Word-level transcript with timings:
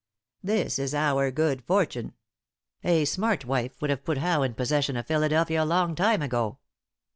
This 0.41 0.79
is 0.79 0.95
our 0.95 1.29
good 1.29 1.63
fortune. 1.63 2.13
A 2.83 3.05
smart 3.05 3.45
wife 3.45 3.79
would 3.81 3.91
have 3.91 4.03
put 4.03 4.17
Howe 4.17 4.41
in 4.41 4.55
possession 4.55 4.97
of 4.97 5.05
Philadelphia 5.05 5.61
a 5.63 5.63
long 5.63 5.93
time 5.93 6.23
ago." 6.23 6.57